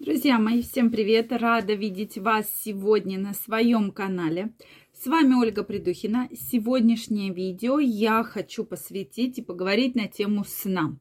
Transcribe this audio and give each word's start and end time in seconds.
Друзья 0.00 0.38
мои, 0.38 0.62
всем 0.62 0.92
привет! 0.92 1.32
Рада 1.32 1.74
видеть 1.74 2.18
вас 2.18 2.46
сегодня 2.62 3.18
на 3.18 3.34
своем 3.34 3.90
канале. 3.90 4.54
С 4.92 5.08
вами 5.08 5.34
Ольга 5.34 5.64
Придухина. 5.64 6.28
Сегодняшнее 6.32 7.34
видео 7.34 7.80
я 7.80 8.22
хочу 8.22 8.62
посвятить 8.62 9.38
и 9.38 9.42
поговорить 9.42 9.96
на 9.96 10.06
тему 10.06 10.44
сна. 10.44 10.96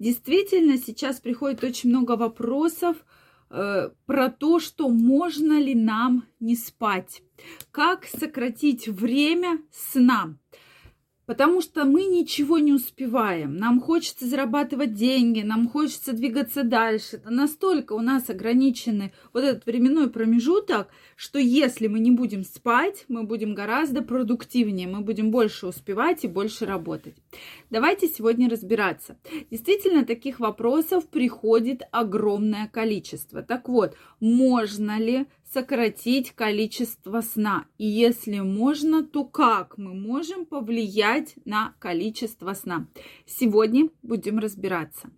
Действительно, 0.00 0.78
сейчас 0.78 1.20
приходит 1.20 1.62
очень 1.62 1.90
много 1.90 2.16
вопросов 2.16 2.96
э, 3.50 3.90
про 4.04 4.30
то, 4.30 4.58
что 4.58 4.88
можно 4.88 5.60
ли 5.60 5.76
нам 5.76 6.24
не 6.40 6.56
спать, 6.56 7.22
как 7.70 8.04
сократить 8.04 8.88
время 8.88 9.60
сна. 9.70 10.36
Потому 11.26 11.60
что 11.60 11.84
мы 11.84 12.04
ничего 12.04 12.58
не 12.58 12.72
успеваем. 12.72 13.56
Нам 13.56 13.80
хочется 13.80 14.26
зарабатывать 14.26 14.94
деньги, 14.94 15.40
нам 15.40 15.68
хочется 15.68 16.12
двигаться 16.12 16.64
дальше. 16.64 17.22
Настолько 17.24 17.94
у 17.94 18.00
нас 18.00 18.28
ограниченный 18.28 19.12
вот 19.32 19.44
этот 19.44 19.64
временной 19.66 20.10
промежуток, 20.10 20.88
что 21.16 21.38
если 21.38 21.86
мы 21.86 22.00
не 22.00 22.10
будем 22.10 22.44
спать, 22.44 23.04
мы 23.08 23.22
будем 23.22 23.54
гораздо 23.54 24.02
продуктивнее, 24.02 24.86
мы 24.86 25.00
будем 25.00 25.30
больше 25.30 25.66
успевать 25.66 26.24
и 26.24 26.28
больше 26.28 26.66
работать. 26.66 27.16
Давайте 27.70 28.08
сегодня 28.08 28.50
разбираться. 28.50 29.16
Действительно, 29.50 30.04
таких 30.04 30.40
вопросов 30.40 31.08
приходит 31.08 31.82
огромное 31.90 32.68
количество. 32.68 33.42
Так 33.42 33.68
вот, 33.68 33.96
можно 34.20 34.98
ли 34.98 35.26
сократить 35.54 36.32
количество 36.32 37.20
сна? 37.20 37.66
И 37.78 37.86
если 37.86 38.40
можно, 38.40 39.04
то 39.04 39.24
как 39.24 39.78
мы 39.78 39.94
можем 39.94 40.46
повлиять 40.46 41.36
на 41.44 41.74
количество 41.78 42.54
сна? 42.54 42.88
Сегодня 43.24 43.88
будем 44.02 44.40
разбираться. 44.40 45.10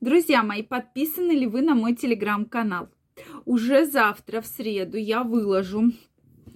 Друзья 0.00 0.42
мои, 0.42 0.62
подписаны 0.62 1.32
ли 1.32 1.46
вы 1.46 1.60
на 1.60 1.74
мой 1.74 1.94
телеграм-канал? 1.94 2.88
Уже 3.44 3.84
завтра, 3.84 4.40
в 4.40 4.46
среду, 4.46 4.96
я 4.96 5.22
выложу 5.22 5.92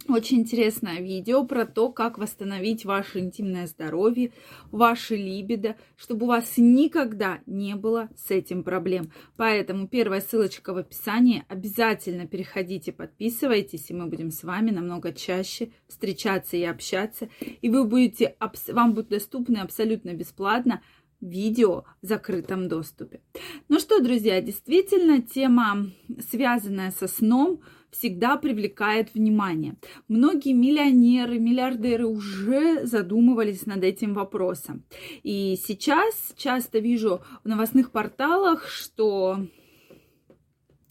очень 0.08 0.40
интересное 0.40 1.00
видео 1.00 1.44
про 1.44 1.66
то, 1.66 1.90
как 1.90 2.18
восстановить 2.18 2.84
ваше 2.84 3.18
интимное 3.18 3.66
здоровье, 3.66 4.32
ваше 4.70 5.16
либидо, 5.16 5.76
чтобы 5.96 6.26
у 6.26 6.28
вас 6.28 6.54
никогда 6.56 7.40
не 7.46 7.74
было 7.74 8.08
с 8.16 8.30
этим 8.30 8.62
проблем. 8.62 9.10
Поэтому 9.36 9.88
первая 9.88 10.20
ссылочка 10.20 10.72
в 10.72 10.78
описании. 10.78 11.44
Обязательно 11.48 12.26
переходите, 12.26 12.92
подписывайтесь, 12.92 13.90
и 13.90 13.94
мы 13.94 14.06
будем 14.06 14.30
с 14.30 14.44
вами 14.44 14.70
намного 14.70 15.12
чаще 15.12 15.70
встречаться 15.88 16.56
и 16.56 16.62
общаться. 16.62 17.28
И 17.60 17.68
вы 17.68 17.84
будете, 17.84 18.36
вам 18.68 18.94
будет 18.94 19.08
доступны 19.08 19.58
абсолютно 19.58 20.14
бесплатно 20.14 20.82
видео 21.20 21.84
в 22.02 22.06
закрытом 22.06 22.68
доступе. 22.68 23.20
Ну 23.68 23.78
что, 23.80 24.00
друзья, 24.00 24.40
действительно, 24.40 25.22
тема, 25.22 25.90
связанная 26.30 26.90
со 26.90 27.08
сном, 27.08 27.60
всегда 27.96 28.36
привлекает 28.36 29.14
внимание. 29.14 29.76
Многие 30.08 30.52
миллионеры, 30.52 31.38
миллиардеры 31.38 32.06
уже 32.06 32.86
задумывались 32.86 33.66
над 33.66 33.84
этим 33.84 34.14
вопросом. 34.14 34.84
И 35.22 35.56
сейчас 35.62 36.34
часто 36.36 36.78
вижу 36.78 37.22
в 37.44 37.48
новостных 37.48 37.90
порталах, 37.90 38.68
что 38.68 39.38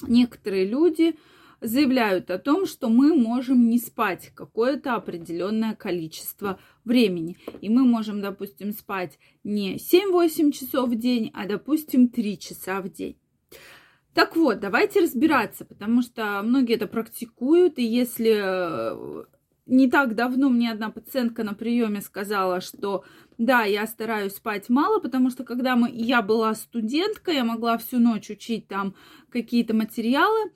некоторые 0.08 0.66
люди 0.66 1.16
заявляют 1.62 2.30
о 2.32 2.40
том, 2.40 2.66
что 2.66 2.90
мы 2.90 3.16
можем 3.16 3.70
не 3.70 3.80
спать 3.80 4.32
какое-то 4.36 4.96
определенное 4.96 5.76
количество 5.76 6.60
времени. 6.84 7.38
И 7.62 7.70
мы 7.70 7.86
можем, 7.86 8.22
допустим, 8.22 8.72
спать 8.72 9.18
не 9.44 9.78
7-8 9.78 10.52
часов 10.52 10.90
в 10.90 10.96
день, 10.96 11.32
а, 11.34 11.48
допустим, 11.48 12.10
3 12.10 12.38
часа 12.38 12.82
в 12.82 12.90
день. 12.90 13.18
Так 14.16 14.38
вот, 14.38 14.62
давайте 14.62 15.02
разбираться, 15.02 15.66
потому 15.66 16.02
что 16.02 16.42
многие 16.42 16.76
это 16.76 16.88
практикуют, 16.88 17.78
и 17.78 17.84
если 17.84 18.40
э, 18.42 19.26
не 19.66 19.90
так 19.90 20.16
давно 20.16 20.48
мне 20.48 20.72
одна 20.72 20.90
пациентка 20.90 21.44
на 21.44 21.54
приеме 21.54 22.00
сказала, 22.00 22.62
что 22.62 23.04
да, 23.38 23.64
я 23.64 23.86
стараюсь 23.86 24.36
спать 24.36 24.70
мало, 24.70 25.02
потому 25.02 25.30
что 25.32 25.44
когда 25.44 25.76
мы, 25.76 25.90
я 25.92 26.22
была 26.22 26.56
студентка, 26.56 27.32
я 27.32 27.44
могла 27.44 27.78
всю 27.78 28.00
ночь 28.00 28.30
учить 28.30 28.70
там 28.70 28.96
какие-то 29.30 29.74
материалы, 29.74 30.50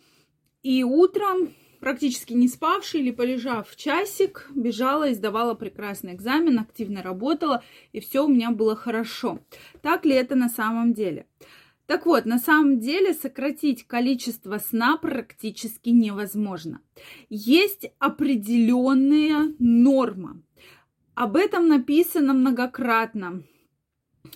и 0.63 0.85
утром, 0.85 1.49
практически 1.81 2.31
не 2.31 2.47
спавший 2.47 3.01
или 3.01 3.11
полежав 3.11 3.75
часик, 3.75 4.49
бежала 4.55 5.09
и 5.09 5.13
сдавала 5.13 5.53
прекрасный 5.53 6.13
экзамен, 6.13 6.59
активно 6.59 7.03
работала, 7.03 7.61
и 7.91 7.99
все 7.99 8.23
у 8.23 8.29
меня 8.29 8.51
было 8.51 8.77
хорошо. 8.77 9.39
Так 9.81 10.05
ли 10.05 10.13
это 10.13 10.35
на 10.35 10.47
самом 10.47 10.93
деле? 10.93 11.25
Так 11.89 12.05
вот, 12.05 12.25
на 12.25 12.37
самом 12.37 12.79
деле 12.79 13.15
сократить 13.15 13.87
количество 13.87 14.59
сна 14.59 14.95
практически 14.97 15.89
невозможно. 15.89 16.81
Есть 17.29 17.91
определенная 17.97 19.55
норма. 19.57 20.39
Об 21.15 21.35
этом 21.35 21.67
написано 21.67 22.33
многократно 22.33 23.41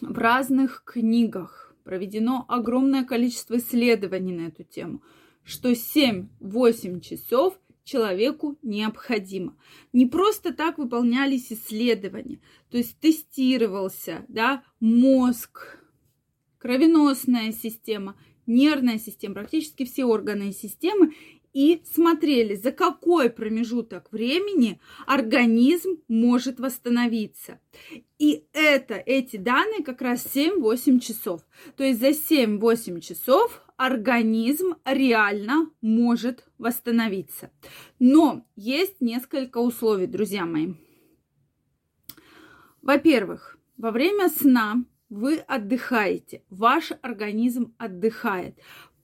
в 0.01 0.17
разных 0.17 0.81
книгах. 0.83 1.75
Проведено 1.83 2.43
огромное 2.47 3.03
количество 3.03 3.57
исследований 3.57 4.33
на 4.33 4.47
эту 4.47 4.63
тему– 4.63 5.03
что 5.43 5.69
7-8 5.69 7.01
часов 7.01 7.59
человеку 7.83 8.57
необходимо. 8.63 9.55
Не 9.91 10.07
просто 10.07 10.53
так 10.53 10.79
выполнялись 10.79 11.51
исследования, 11.51 12.39
то 12.71 12.77
есть 12.77 12.97
тестировался 12.99 14.25
да, 14.27 14.63
мозг, 14.79 15.82
кровеносная 16.63 17.51
система, 17.51 18.15
нервная 18.47 18.97
система, 18.97 19.35
практически 19.35 19.83
все 19.83 20.05
органы 20.05 20.49
и 20.49 20.53
системы, 20.53 21.13
и 21.51 21.83
смотрели, 21.93 22.55
за 22.55 22.71
какой 22.71 23.29
промежуток 23.29 24.07
времени 24.13 24.79
организм 25.05 25.97
может 26.07 26.61
восстановиться. 26.61 27.59
И 28.17 28.45
это, 28.53 28.95
эти 28.95 29.35
данные 29.35 29.83
как 29.83 30.01
раз 30.01 30.25
7-8 30.25 30.99
часов. 30.99 31.41
То 31.75 31.83
есть 31.83 31.99
за 31.99 32.09
7-8 32.09 33.01
часов 33.01 33.61
организм 33.75 34.75
реально 34.85 35.69
может 35.81 36.45
восстановиться. 36.57 37.51
Но 37.99 38.47
есть 38.55 39.01
несколько 39.01 39.57
условий, 39.57 40.07
друзья 40.07 40.45
мои. 40.45 40.75
Во-первых, 42.81 43.59
во 43.77 43.91
время 43.91 44.29
сна 44.29 44.85
вы 45.13 45.37
отдыхаете, 45.37 46.43
ваш 46.49 46.91
организм 47.01 47.73
отдыхает. 47.77 48.57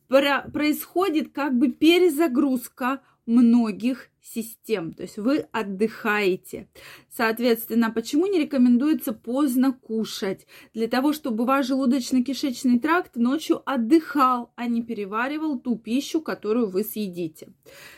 Происходит 0.07 1.31
как 1.31 1.57
бы 1.57 1.71
перезагрузка 1.71 3.01
многих 3.25 4.09
систем, 4.23 4.93
то 4.93 5.03
есть 5.03 5.17
вы 5.17 5.45
отдыхаете. 5.51 6.67
Соответственно, 7.11 7.91
почему 7.91 8.25
не 8.25 8.39
рекомендуется 8.39 9.13
поздно 9.13 9.71
кушать? 9.71 10.47
Для 10.73 10.87
того, 10.87 11.13
чтобы 11.13 11.45
ваш 11.45 11.69
желудочно-кишечный 11.69 12.79
тракт 12.79 13.15
ночью 13.15 13.61
отдыхал, 13.65 14.51
а 14.55 14.65
не 14.65 14.81
переваривал 14.81 15.59
ту 15.59 15.77
пищу, 15.77 16.21
которую 16.21 16.69
вы 16.69 16.83
съедите. 16.83 17.53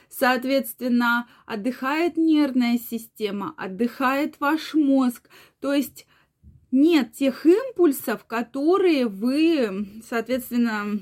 Соответственно, 0.10 1.30
отдыхает 1.46 2.18
нервная 2.18 2.78
система, 2.78 3.54
отдыхает 3.58 4.36
ваш 4.40 4.74
мозг, 4.74 5.30
то 5.62 5.74
есть 5.74 6.06
нет 6.72 7.14
тех 7.14 7.46
импульсов, 7.46 8.26
которые 8.26 9.08
вы, 9.08 10.02
соответственно, 10.08 11.00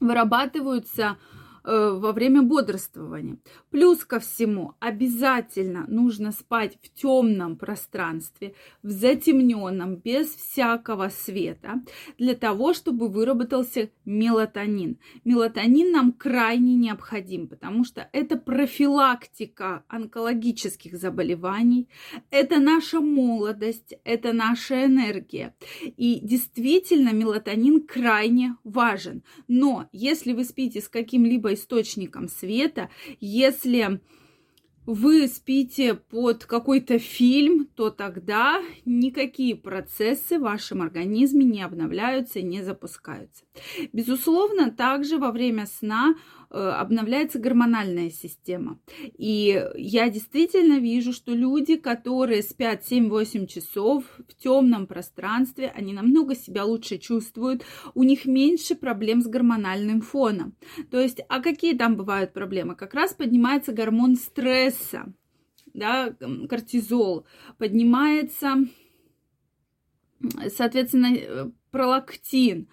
вырабатываются 0.00 1.18
во 1.66 2.12
время 2.12 2.42
бодрствования. 2.42 3.38
Плюс 3.70 4.04
ко 4.04 4.20
всему, 4.20 4.74
обязательно 4.78 5.84
нужно 5.88 6.30
спать 6.30 6.78
в 6.80 6.94
темном 6.94 7.56
пространстве, 7.56 8.54
в 8.84 8.90
затемненном, 8.90 9.96
без 9.96 10.28
всякого 10.28 11.08
света, 11.08 11.82
для 12.18 12.34
того, 12.34 12.72
чтобы 12.72 13.08
выработался 13.08 13.90
мелатонин. 14.04 14.98
Мелатонин 15.24 15.90
нам 15.90 16.12
крайне 16.12 16.76
необходим, 16.76 17.48
потому 17.48 17.84
что 17.84 18.08
это 18.12 18.36
профилактика 18.36 19.84
онкологических 19.88 20.96
заболеваний, 20.96 21.88
это 22.30 22.60
наша 22.60 23.00
молодость, 23.00 23.94
это 24.04 24.32
наша 24.32 24.84
энергия. 24.84 25.54
И 25.96 26.20
действительно, 26.22 27.12
мелатонин 27.12 27.84
крайне 27.84 28.56
важен. 28.62 29.24
Но 29.48 29.88
если 29.92 30.32
вы 30.32 30.44
спите 30.44 30.80
с 30.80 30.88
каким-либо 30.88 31.55
источником 31.56 32.28
света, 32.28 32.88
если 33.18 34.00
вы 34.86 35.26
спите 35.26 35.94
под 35.94 36.44
какой-то 36.44 36.98
фильм, 36.98 37.66
то 37.74 37.90
тогда 37.90 38.62
никакие 38.84 39.56
процессы 39.56 40.38
в 40.38 40.42
вашем 40.42 40.80
организме 40.80 41.44
не 41.44 41.62
обновляются 41.62 42.40
не 42.40 42.62
запускаются. 42.62 43.44
Безусловно, 43.92 44.70
также 44.70 45.18
во 45.18 45.32
время 45.32 45.66
сна 45.66 46.14
обновляется 46.50 47.38
гормональная 47.38 48.10
система. 48.10 48.78
И 49.18 49.62
я 49.76 50.08
действительно 50.08 50.78
вижу, 50.78 51.12
что 51.12 51.32
люди, 51.32 51.76
которые 51.76 52.42
спят 52.42 52.82
7-8 52.88 53.46
часов 53.46 54.04
в 54.18 54.34
темном 54.34 54.86
пространстве, 54.86 55.72
они 55.74 55.92
намного 55.92 56.34
себя 56.34 56.64
лучше 56.64 56.98
чувствуют, 56.98 57.64
у 57.94 58.02
них 58.02 58.26
меньше 58.26 58.74
проблем 58.74 59.22
с 59.22 59.26
гормональным 59.26 60.00
фоном. 60.00 60.54
То 60.90 61.00
есть, 61.00 61.20
а 61.28 61.40
какие 61.40 61.76
там 61.76 61.96
бывают 61.96 62.32
проблемы? 62.32 62.74
Как 62.74 62.94
раз 62.94 63.12
поднимается 63.14 63.72
гормон 63.72 64.16
стресса, 64.16 64.66
стресса, 64.76 65.12
да, 65.74 66.14
кортизол, 66.48 67.26
поднимается, 67.58 68.56
соответственно, 70.48 71.14
э, 71.14 71.50
пролактин, 71.70 72.68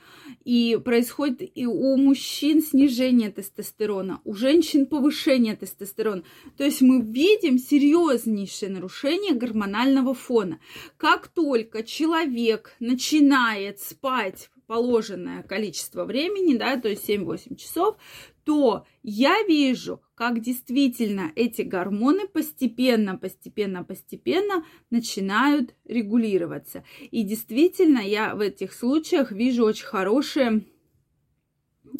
и 0.45 0.79
происходит 0.83 1.41
и 1.55 1.65
у 1.65 1.97
мужчин 1.97 2.61
снижение 2.61 3.31
тестостерона, 3.31 4.21
у 4.23 4.33
женщин 4.33 4.85
повышение 4.85 5.55
тестостерона. 5.55 6.23
То 6.57 6.63
есть 6.63 6.81
мы 6.81 7.01
видим 7.01 7.57
серьезнейшее 7.57 8.71
нарушение 8.71 9.33
гормонального 9.33 10.13
фона. 10.13 10.59
Как 10.97 11.27
только 11.27 11.83
человек 11.83 12.75
начинает 12.79 13.79
спать 13.79 14.49
положенное 14.67 15.43
количество 15.43 16.05
времени, 16.05 16.57
да, 16.57 16.79
то 16.79 16.89
есть 16.89 17.09
7-8 17.09 17.55
часов, 17.55 17.97
то 18.43 18.85
я 19.03 19.43
вижу, 19.47 20.01
как 20.15 20.41
действительно 20.41 21.31
эти 21.35 21.61
гормоны 21.61 22.27
постепенно, 22.27 23.17
постепенно, 23.17 23.83
постепенно 23.83 24.65
начинают 24.89 25.75
регулироваться. 25.85 26.83
И 27.11 27.23
действительно 27.23 27.99
я 27.99 28.35
в 28.35 28.41
этих 28.41 28.73
случаях 28.73 29.31
вижу 29.31 29.65
очень 29.65 29.85
хорошие 29.85 30.65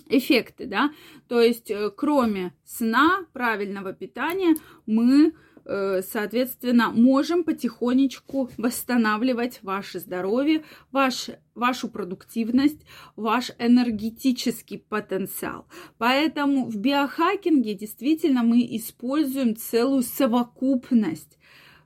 эффекты, 0.08 0.66
да, 0.66 0.92
то 1.28 1.40
есть 1.40 1.70
э, 1.70 1.92
кроме 1.96 2.54
сна, 2.64 3.26
правильного 3.32 3.94
питания, 3.94 4.56
мы 4.86 5.34
соответственно, 5.66 6.92
можем 6.92 7.44
потихонечку 7.44 8.50
восстанавливать 8.58 9.60
ваше 9.62 10.00
здоровье, 10.00 10.64
ваш, 10.92 11.30
вашу 11.56 11.88
продуктивность, 11.88 12.82
ваш 13.16 13.52
энергетический 13.60 14.80
потенциал. 14.80 15.66
Поэтому 15.98 16.66
в 16.66 16.76
биохакинге 16.76 17.76
действительно 17.76 18.44
мы 18.44 18.60
используем 18.76 19.56
целую 19.56 20.04
совокупность 20.04 21.38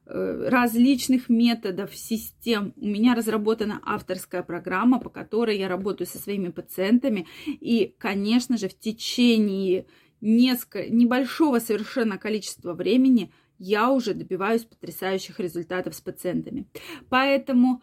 э, 0.07 0.47
различных 0.49 1.29
методов, 1.29 1.95
систем. 1.95 2.73
У 2.77 2.87
меня 2.87 3.13
разработана 3.13 3.79
авторская 3.85 4.41
программа, 4.41 4.99
по 4.99 5.09
которой 5.09 5.59
я 5.59 5.67
работаю 5.67 6.07
со 6.07 6.17
своими 6.17 6.49
пациентами. 6.49 7.27
И, 7.45 7.93
конечно 7.99 8.57
же, 8.57 8.69
в 8.69 8.79
течение 8.79 9.85
несколько, 10.19 10.89
небольшого 10.89 11.59
совершенно 11.59 12.17
количества 12.17 12.73
времени– 12.73 13.31
я 13.59 13.91
уже 13.91 14.13
добиваюсь 14.13 14.63
потрясающих 14.63 15.39
результатов 15.39 15.95
с 15.95 16.01
пациентами. 16.01 16.67
Поэтому, 17.09 17.81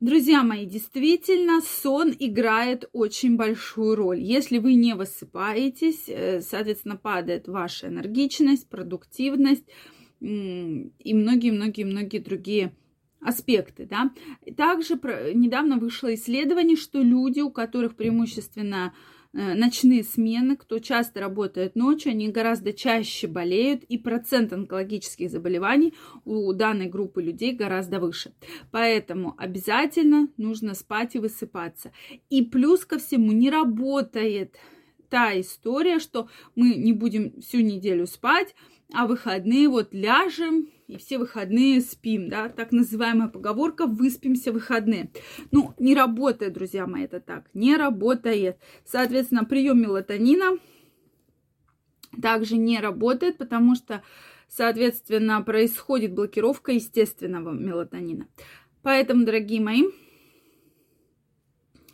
друзья 0.00 0.42
мои, 0.42 0.66
действительно 0.66 1.60
сон 1.60 2.14
играет 2.18 2.88
очень 2.92 3.36
большую 3.36 3.96
роль. 3.96 4.20
Если 4.20 4.58
вы 4.58 4.74
не 4.74 4.94
высыпаетесь, 4.94 6.04
э, 6.08 6.40
соответственно, 6.40 6.96
падает 6.96 7.48
ваша 7.48 7.88
энергичность, 7.88 8.68
продуктивность 8.68 9.64
и 10.20 11.14
многие-многие-многие 11.14 12.18
другие 12.18 12.72
аспекты, 13.20 13.86
да. 13.86 14.10
Также 14.56 14.94
недавно 15.34 15.78
вышло 15.78 16.12
исследование, 16.14 16.76
что 16.76 17.00
люди, 17.02 17.40
у 17.40 17.50
которых 17.50 17.96
преимущественно 17.96 18.94
ночные 19.32 20.04
смены, 20.04 20.56
кто 20.56 20.78
часто 20.78 21.20
работает 21.20 21.76
ночью, 21.76 22.10
они 22.10 22.28
гораздо 22.28 22.72
чаще 22.72 23.26
болеют, 23.26 23.84
и 23.84 23.98
процент 23.98 24.52
онкологических 24.52 25.30
заболеваний 25.30 25.94
у 26.24 26.52
данной 26.52 26.86
группы 26.86 27.22
людей 27.22 27.52
гораздо 27.52 28.00
выше. 28.00 28.32
Поэтому 28.70 29.34
обязательно 29.38 30.28
нужно 30.36 30.74
спать 30.74 31.14
и 31.14 31.18
высыпаться. 31.18 31.92
И 32.30 32.42
плюс 32.42 32.84
ко 32.84 32.98
всему 32.98 33.32
не 33.32 33.50
работает 33.50 34.56
та 35.08 35.38
история, 35.40 35.98
что 35.98 36.28
мы 36.54 36.74
не 36.74 36.92
будем 36.92 37.40
всю 37.40 37.60
неделю 37.60 38.06
спать, 38.06 38.54
а 38.92 39.06
выходные 39.06 39.68
вот 39.68 39.92
ляжем 39.92 40.68
и 40.86 40.96
все 40.96 41.18
выходные 41.18 41.80
спим, 41.82 42.30
да, 42.30 42.48
так 42.48 42.72
называемая 42.72 43.28
поговорка 43.28 43.86
«выспимся 43.86 44.52
выходные». 44.52 45.12
Ну, 45.50 45.74
не 45.78 45.94
работает, 45.94 46.54
друзья 46.54 46.86
мои, 46.86 47.04
это 47.04 47.20
так, 47.20 47.50
не 47.52 47.76
работает. 47.76 48.58
Соответственно, 48.86 49.44
прием 49.44 49.80
мелатонина 49.80 50.56
также 52.22 52.56
не 52.56 52.80
работает, 52.80 53.36
потому 53.36 53.74
что, 53.74 54.02
соответственно, 54.48 55.42
происходит 55.42 56.14
блокировка 56.14 56.72
естественного 56.72 57.52
мелатонина. 57.52 58.26
Поэтому, 58.82 59.26
дорогие 59.26 59.60
мои, 59.60 59.84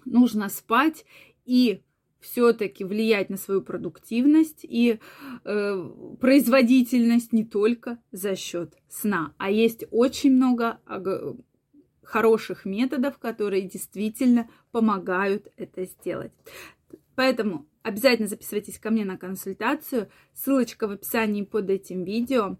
нужно 0.04 0.48
спать 0.48 1.04
и 1.44 1.82
все-таки 2.24 2.84
влиять 2.84 3.28
на 3.28 3.36
свою 3.36 3.60
продуктивность 3.60 4.60
и 4.64 4.98
э, 5.44 5.90
производительность 6.20 7.32
не 7.32 7.44
только 7.44 7.98
за 8.12 8.34
счет 8.34 8.74
сна, 8.88 9.34
а 9.36 9.50
есть 9.50 9.84
очень 9.90 10.34
много 10.34 10.80
хороших 12.02 12.64
методов, 12.64 13.18
которые 13.18 13.62
действительно 13.62 14.48
помогают 14.72 15.48
это 15.56 15.84
сделать. 15.84 16.32
Поэтому 17.14 17.66
обязательно 17.82 18.28
записывайтесь 18.28 18.78
ко 18.78 18.90
мне 18.90 19.04
на 19.04 19.18
консультацию. 19.18 20.08
Ссылочка 20.32 20.88
в 20.88 20.92
описании 20.92 21.42
под 21.42 21.70
этим 21.70 22.04
видео 22.04 22.56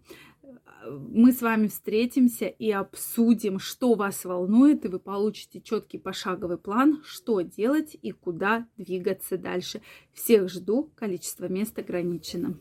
мы 0.87 1.33
с 1.33 1.41
вами 1.43 1.69
встретимся 1.69 2.47
и 2.47 2.71
обсудим, 2.71 3.59
что 3.59 3.95
вас 3.95 4.25
волнует, 4.25 4.85
и 4.85 4.89
вы 4.89 4.99
получите 4.99 5.61
четкий 5.61 5.99
пошаговый 5.99 6.59
план, 6.59 7.03
что 7.05 7.41
делать 7.41 7.97
и 8.01 8.13
куда 8.13 8.67
двигаться 8.77 9.39
дальше. 9.39 9.81
Всех 10.13 10.49
жду, 10.49 10.91
количество 10.95 11.47
мест 11.49 11.79
ограничено. 11.79 12.59